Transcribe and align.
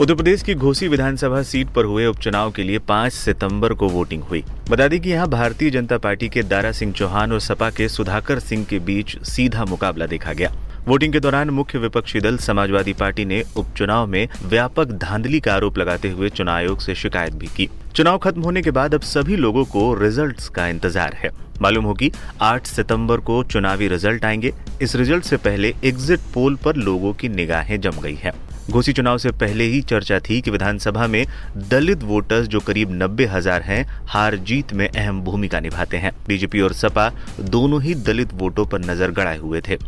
उत्तर 0.00 0.14
प्रदेश 0.14 0.42
की 0.42 0.54
घोसी 0.54 0.86
विधानसभा 0.88 1.40
सीट 1.42 1.68
पर 1.74 1.84
हुए 1.84 2.06
उपचुनाव 2.06 2.50
के 2.52 2.62
लिए 2.62 2.78
5 2.80 3.12
सितंबर 3.12 3.72
को 3.74 3.88
वोटिंग 3.88 4.22
हुई। 4.22 4.42
बता 4.70 4.88
दें 4.88 5.00
कि 5.00 5.10
यहाँ 5.10 5.28
भारतीय 5.28 5.70
जनता 5.70 5.98
पार्टी 5.98 6.28
के 6.28 6.42
दारा 6.42 6.72
सिंह 6.72 6.92
चौहान 6.92 7.32
और 7.32 7.40
सपा 7.40 7.68
के 7.70 7.88
सुधाकर 7.88 8.38
सिंह 8.38 8.64
के 8.64 8.78
बीच 8.78 9.16
सीधा 9.24 9.64
मुकाबला 9.64 10.06
देखा 10.06 10.32
गया। 10.32 10.52
वोटिंग 10.86 11.12
के 11.12 11.20
दौरान 11.20 11.50
मुख्य 11.50 11.78
विपक्षी 11.78 12.20
दल 12.20 12.36
समाजवादी 12.38 12.92
पार्टी 12.92 13.24
ने 13.24 13.42
उपचुनाव 13.56 14.06
में 14.06 14.28
व्यापक 14.42 14.90
धांधली 14.94 15.40
का 15.40 15.54
आरोप 15.54 15.78
लगाते 15.78 16.10
हुए 16.10 16.28
चुनाव 16.28 16.54
आयोग 16.54 16.80
से 16.80 16.94
शिकायत 16.94 17.34
भी 17.34 17.46
की। 17.46 17.68
चुनाव 17.94 18.18
खत्म 18.18 18.42
होने 18.42 18.62
के 18.62 18.70
बाद 18.70 18.94
अब 18.94 19.02
सभी 19.04 19.36
लोगों 19.36 19.64
को 19.64 19.92
रिजल्ट्स 19.94 20.48
का 20.48 20.66
इंतज़ार 20.68 21.14
है। 21.14 21.30
मालूम 21.62 21.84
हो 21.84 21.94
कि 21.94 22.10
8 22.42 22.66
सितंबर 22.66 23.20
को 23.20 23.42
चुनावी 23.44 23.88
रिज़ल्ट 23.88 24.24
आएँगे। 24.24 24.52
इस 24.82 24.96
रिज़ल्ट 24.96 25.24
से 25.24 25.36
पहले 25.38 25.74
एग्जिट 25.84 26.32
पोल 26.34 26.56
पर 26.56 26.76
लोगों 26.76 27.12
की 27.12 27.28
निगाहें 27.28 27.80
जम 27.80 28.00
गई 28.02 28.14
हैं। 28.14 28.32
घोसी 28.70 28.92
चुनाव 28.92 29.18
से 29.18 29.30
पहले 29.32 29.64
ही 29.64 29.80
चर्चा 29.82 30.18
थी 30.20 30.40
कि 30.40 30.50
विधानसभा 30.50 31.06
में 31.06 31.24
दलित 31.70 32.02
वोटर्स 32.02 32.46
जो 32.46 32.60
करीब 32.60 32.92
नब्बे 32.92 33.24
हज़ार 33.24 33.62
है, 33.62 33.82
हार 34.08 34.36
जीत 34.36 34.72
में 34.72 34.88
अहम 34.88 35.20
भूमिका 35.22 35.60
निभाते 35.60 35.96
हैं। 35.96 36.12
बीजेपी 36.28 36.60
और 36.60 36.72
सपा 36.72 37.08
दोनों 37.40 37.82
ही 37.82 37.94
दलित 37.94 38.32
वोटों 38.34 38.64
पर 38.66 38.80
नज़र 38.80 39.10
गड़ाए 39.10 39.38
हुए 39.38 39.60
थे। 39.68 39.78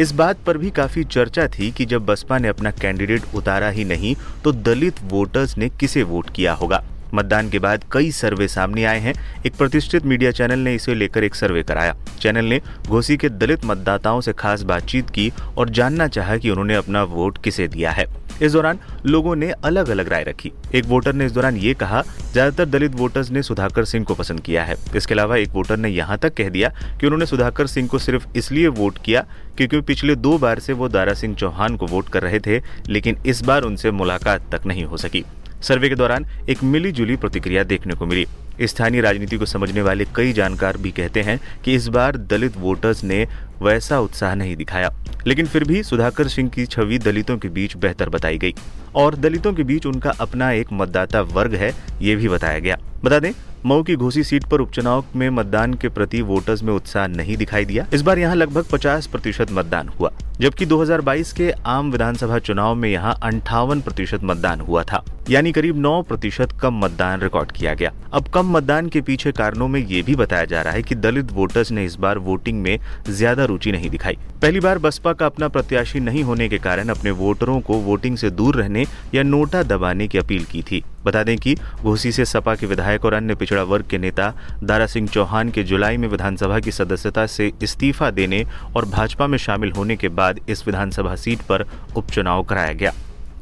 इस 0.00 0.12
बात 0.12 0.38
पर 0.46 0.58
भी 0.58 0.70
काफ़ी 0.70 1.04
चर्चा 1.04 1.46
थी 1.48 1.70
कि 1.70 1.84
जब 1.84 2.06
बसपा 2.06 2.38
ने 2.38 2.48
अपना 2.48 2.70
कैंडिडेट 2.70 3.34
उतारा 3.34 3.68
ही 3.68 3.84
नहीं 3.84 4.14
तो 4.44 4.52
दलित 4.52 5.02
वोटर्स 5.02 5.56
ने 5.58 5.68
किसे 5.70 6.02
वोट 6.02 6.30
किया 6.30 6.52
होगा? 6.52 6.82
मतदान 7.14 7.50
के 7.50 7.58
बाद 7.58 7.84
कई 7.92 8.10
सर्वे 8.12 8.48
सामने 8.48 8.84
आए 8.84 9.00
हैं। 9.00 9.14
एक 9.46 9.56
प्रतिष्ठित 9.56 10.04
मीडिया 10.04 10.30
चैनल 10.30 10.58
ने 10.58 10.74
इसे 10.74 10.94
लेकर 10.94 11.24
एक 11.24 11.34
सर्वे 11.34 11.62
कराया। 11.62 11.96
चैनल 12.20 12.44
ने 12.44 12.60
घोसी 12.88 13.16
के 13.16 13.28
दलित 13.28 13.64
मतदाताओं 13.64 14.20
से 14.20 14.32
खास 14.32 14.62
बातचीत 14.62 15.10
की 15.10 15.30
और 15.58 15.70
जानना 15.70 16.08
चाहा 16.08 16.36
कि 16.36 16.50
उन्होंने 16.50 16.74
अपना 16.74 17.02
वोट 17.04 17.42
किसे 17.44 17.68
दिया 17.68 17.90
है। 17.90 18.06
इस 18.42 18.52
दौरान 18.52 18.78
लोगों 19.06 19.34
ने 19.36 19.50
अलग 19.64 19.88
अलग 19.88 20.08
राय 20.08 20.22
रखी। 20.24 20.50
एक 20.74 20.84
वोटर 20.84 21.12
ने 21.12 21.26
इस 21.26 21.32
दौरान 21.32 21.56
ये 21.56 21.74
कहा, 21.74 22.02
ज़्यादातर 22.32 22.64
दलित 22.66 22.94
वोटर्स 22.94 23.30
ने 23.30 23.42
सुधाकर 23.42 23.84
सिंह 23.84 24.04
को 24.04 24.14
पसंद 24.14 24.40
किया 24.40 24.64
है। 24.64 24.76
इसके 24.96 25.14
अलावा 25.14 25.36
एक 25.36 25.50
वोटर 25.50 25.76
ने 25.76 25.88
यहाँ 25.88 26.18
तक 26.18 26.34
कह 26.34 26.48
दिया 26.48 26.68
कि 27.00 27.06
उन्होंने 27.06 27.26
सुधाकर 27.26 27.66
सिंह 27.66 27.88
को 27.88 27.98
सिर्फ़ 27.98 28.26
इसलिए 28.36 28.68
वोट 28.70 28.98
किया 29.04 29.24
क्योंकि 29.56 29.80
पिछले 29.82 30.14
दो 30.16 30.36
बार 30.38 30.58
से 30.58 30.72
वो 30.72 30.88
दारा 30.88 31.14
सिंह 31.14 31.34
चौहान 31.34 31.76
को 31.76 31.86
वोट 31.86 32.08
कर 32.08 32.22
रहे 32.22 32.40
थे, 32.40 32.60
लेकिन 32.88 33.16
इस 33.26 33.42
बार 33.42 33.62
उनसे 33.62 33.90
मुलाकात 33.90 34.50
तक 34.52 34.66
नहीं 34.66 34.84
हो 34.84 34.96
सकी। 34.96 35.24
सर्वे 35.62 35.88
के 35.88 35.94
दौरान 35.94 36.26
एक 36.50 36.62
मिली 36.64 36.92
जुली 36.92 37.16
प्रतिक्रिया 37.16 37.62
देखने 37.64 37.94
को 37.94 38.06
मिली। 38.06 38.26
स्थानीय 38.62 39.00
राजनीति 39.00 39.36
को 39.36 39.46
समझने 39.46 39.82
वाले 39.82 40.04
कई 40.16 40.32
जानकार 40.32 40.76
भी 40.76 40.90
कहते 40.90 41.22
हैं 41.22 41.38
कि 41.64 41.74
इस 41.74 41.86
बार 41.88 42.16
दलित 42.16 42.56
वोटर्स 42.56 43.02
ने 43.04 43.26
वैसा 43.62 43.98
उत्साह 44.00 44.34
नहीं 44.34 44.56
दिखाया, 44.56 44.90
लेकिन 45.26 45.46
फिर 45.46 45.64
भी 45.64 45.82
सुधाकर 45.82 46.28
सिंह 46.28 46.48
की 46.48 46.66
छवि 46.66 46.98
दलितों 46.98 47.36
के 47.38 47.48
बीच 47.48 47.76
बेहतर 47.76 48.08
बताई 48.08 48.38
गई। 48.38 48.54
और 48.94 49.14
दलितों 49.14 49.52
के 49.52 49.62
बीच 49.62 49.86
उनका 49.86 50.10
अपना 50.20 50.50
एक 50.52 50.72
मतदाता 50.72 51.20
वर्ग 51.22 51.54
है, 51.54 51.72
ये 52.02 52.16
भी 52.16 52.28
बताया 52.28 52.58
गया। 52.58 52.78
बता 53.04 53.18
दें 53.18 53.32
मऊ 53.66 53.82
की 53.82 53.94
घोसी 53.96 54.22
सीट 54.24 54.44
पर 54.44 54.60
उपचुनाव 54.60 55.04
में 55.16 55.28
मतदान 55.30 55.74
के 55.74 55.88
प्रति 55.88 56.20
वोटर्स 56.22 56.62
में 56.62 56.72
उत्साह 56.72 57.06
नहीं 57.06 57.36
दिखाई 57.36 57.64
दिया। 57.64 57.86
इस 57.94 58.02
बार 58.02 58.18
यहाँ 58.18 58.34
लगभग 58.34 58.64
50 58.64 59.06
प्रतिशत 59.06 59.50
मतदान 59.52 59.88
हुआ, 59.90 60.10
जबकि 60.40 60.66
2022 60.66 61.32
के 61.32 61.50
आम 61.66 61.90
विधानसभा 61.92 62.38
चुनाव 62.38 62.74
में 62.74 62.88
यहाँ 62.88 63.14
अंठावन 63.22 63.80
प्रतिशत 63.80 64.24
मतदान 64.24 64.60
हुआ 64.60 64.82
था, 64.82 65.02
यानी 65.30 65.52
करीब 65.52 65.78
9 65.78 66.02
प्रतिशत 66.02 66.52
कम 66.62 66.84
मतदान 66.84 67.20
रिकॉर्ड 67.20 67.52
किया 67.52 67.74
गया। 67.74 67.92
अब 68.12 68.28
कम 68.28 68.50
मतदान 68.56 68.88
के 68.88 69.00
पीछे 69.00 69.32
कारणों 69.32 69.68
में 69.68 69.80
ये 69.80 70.02
भी 70.02 70.16
बताया 70.16 70.44
जा 70.44 70.62
रहा 70.62 70.72
है 70.72 70.82
कि 70.82 70.94
दलित 70.96 71.32
वोटर्स 71.32 71.70
ने 71.72 71.84
इस 71.84 71.96
बार 71.96 72.18
वोटिंग 72.20 72.62
में 72.62 72.78
ज़्यादा 73.08 73.44
रुचि 73.44 73.72
नहीं 73.72 73.90
दिखाई। 73.90 74.18
पहली 74.42 74.60
बार 74.60 74.78
बसपा 74.78 75.12
का 75.12 75.26
अपना 75.26 75.48
प्रत्याशी 75.48 76.00
नहीं 76.00 76.22
होने 76.22 76.48
के 76.48 76.58
कारण 76.58 76.88
अपने 76.88 77.10
वोटरों 77.10 77.60
को 77.60 77.78
वोटिंग 77.80 78.16
से 78.16 78.30
दूर 78.32 78.56
रहने 78.56 78.86
या 79.14 79.22
नोटा 79.22 79.62
दबाने 79.64 80.08
की 80.08 80.18
अपील 80.18 80.44
की 80.44 80.62
थी। 80.62 80.84
बता 81.04 81.22
दें 81.22 81.38
कि 81.38 81.56
घोसी 81.82 82.12
से 82.12 82.24
सपा 82.24 82.54
के 82.54 82.66
विधायक 82.66 83.04
और 83.04 83.14
अन्य 83.14 83.34
पिछड़ा 83.34 83.62
वर्ग 83.62 83.86
के 83.86 83.98
नेता 83.98 84.32
दारा 84.62 84.86
सिंह 84.86 85.08
चौहान 85.08 85.50
के 85.50 85.62
जुलाई 85.62 85.96
में 85.96 86.08
विधानसभा 86.08 86.60
की 86.60 86.72
सदस्यता 86.72 87.26
से 87.26 87.52
इस्तीफा 87.62 88.10
देने 88.10 88.46
और 88.76 88.84
भाजपा 88.84 89.26
में 89.26 89.38
शामिल 89.38 89.72
होने 89.72 89.96
के 89.96 90.08
बाद 90.08 90.40
इस 90.48 90.66
विधानसभा 90.66 91.16
सीट 91.16 91.38
पर 91.38 91.66
उपचुनाव 91.96 92.42
कराया 92.42 92.72
गया। 92.72 92.92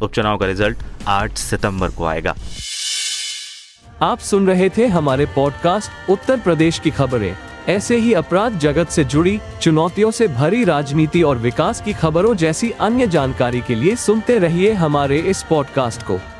उपचुनाव 0.02 0.36
का 0.36 0.46
रिज़ल्ट 0.46 0.78
8 1.06 1.38
सितंबर 1.38 1.88
को 1.88 2.04
आएगा। 2.04 2.34
आप 4.02 4.18
सुन 4.18 4.46
रहे 4.46 4.68
थे 4.68 4.86
हमारे 4.86 5.26
पॉडकास्ट 5.26 6.10
उत्तर 6.10 6.40
प्रदेश 6.40 6.78
की 6.78 6.90
खबरें। 6.90 7.36
ऐसे 7.68 7.96
ही 7.96 8.12
अपराध 8.12 8.58
जगत 8.58 8.88
से 8.88 9.04
जुड़ी, 9.04 9.40
चुनौतियों 9.62 10.10
से 10.10 10.28
भरी 10.28 10.64
राजनीति 10.64 11.22
और 11.22 11.38
विकास 11.38 11.80
की 11.80 11.92
खबरों 11.92 12.34
जैसी 12.34 12.70
अन्य 12.70 13.06
जानकारी 13.06 13.60
के 13.60 13.74
लिए 13.74 13.96
सुनते 13.96 14.38
रहिए 14.38 14.72
हमारे 14.72 15.18
इस 15.18 15.42
पॉडकास्ट 15.42 16.02
को। 16.02 16.39